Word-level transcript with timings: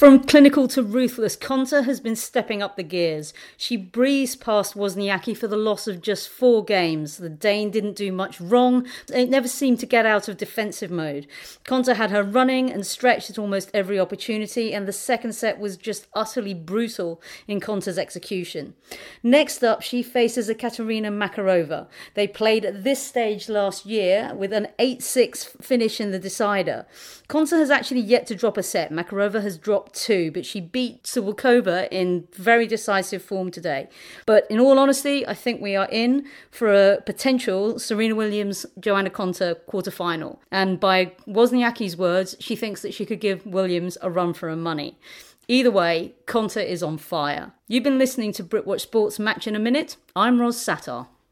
From 0.00 0.20
clinical 0.20 0.66
to 0.68 0.82
ruthless, 0.82 1.36
Konta 1.36 1.84
has 1.84 2.00
been 2.00 2.16
stepping 2.16 2.62
up 2.62 2.76
the 2.76 2.82
gears. 2.82 3.34
She 3.58 3.76
breezed 3.76 4.40
past 4.40 4.72
Wozniacki 4.72 5.36
for 5.36 5.46
the 5.46 5.58
loss 5.58 5.86
of 5.86 6.00
just 6.00 6.30
four 6.30 6.64
games. 6.64 7.18
The 7.18 7.28
Dane 7.28 7.70
didn't 7.70 7.96
do 7.96 8.10
much 8.10 8.40
wrong. 8.40 8.86
It 9.12 9.28
never 9.28 9.46
seemed 9.46 9.78
to 9.80 9.86
get 9.86 10.06
out 10.06 10.26
of 10.26 10.38
defensive 10.38 10.90
mode. 10.90 11.26
Konta 11.66 11.96
had 11.96 12.10
her 12.12 12.22
running 12.22 12.70
and 12.70 12.86
stretched 12.86 13.28
at 13.28 13.38
almost 13.38 13.70
every 13.74 14.00
opportunity, 14.00 14.72
and 14.72 14.88
the 14.88 14.92
second 14.94 15.34
set 15.34 15.58
was 15.58 15.76
just 15.76 16.06
utterly 16.14 16.54
brutal 16.54 17.20
in 17.46 17.60
Konta's 17.60 17.98
execution. 17.98 18.72
Next 19.22 19.62
up, 19.62 19.82
she 19.82 20.02
faces 20.02 20.48
Ekaterina 20.48 21.10
Makarova. 21.10 21.88
They 22.14 22.26
played 22.26 22.64
at 22.64 22.84
this 22.84 23.06
stage 23.06 23.50
last 23.50 23.84
year 23.84 24.32
with 24.34 24.54
an 24.54 24.68
8 24.78 25.02
6 25.02 25.44
finish 25.60 26.00
in 26.00 26.10
the 26.10 26.18
decider. 26.18 26.86
Konta 27.28 27.58
has 27.58 27.70
actually 27.70 28.00
yet 28.00 28.26
to 28.28 28.34
drop 28.34 28.56
a 28.56 28.62
set. 28.62 28.90
Makarova 28.90 29.42
has 29.42 29.58
dropped 29.58 29.89
two, 29.92 30.30
but 30.32 30.46
she 30.46 30.60
beat 30.60 31.04
Cibulkova 31.04 31.88
in 31.90 32.28
very 32.32 32.66
decisive 32.66 33.22
form 33.22 33.50
today. 33.50 33.88
But 34.26 34.46
in 34.50 34.58
all 34.60 34.78
honesty, 34.78 35.26
I 35.26 35.34
think 35.34 35.60
we 35.60 35.76
are 35.76 35.88
in 35.90 36.26
for 36.50 36.72
a 36.72 37.00
potential 37.02 37.78
Serena 37.78 38.14
Williams 38.14 38.66
Johanna 38.78 39.10
Konta 39.10 39.56
quarterfinal. 39.68 40.38
And 40.50 40.80
by 40.80 41.12
Wozniacki's 41.26 41.96
words, 41.96 42.36
she 42.40 42.56
thinks 42.56 42.82
that 42.82 42.94
she 42.94 43.04
could 43.04 43.20
give 43.20 43.44
Williams 43.46 43.98
a 44.02 44.10
run 44.10 44.32
for 44.34 44.48
her 44.48 44.56
money. 44.56 44.98
Either 45.48 45.70
way, 45.70 46.14
Konta 46.26 46.64
is 46.64 46.82
on 46.82 46.96
fire. 46.96 47.52
You've 47.66 47.82
been 47.82 47.98
listening 47.98 48.32
to 48.34 48.44
Britwatch 48.44 48.82
Sports 48.82 49.18
Match 49.18 49.48
in 49.48 49.56
a 49.56 49.58
Minute. 49.58 49.96
I'm 50.14 50.40
Roz 50.40 50.56
Satar. 50.56 51.08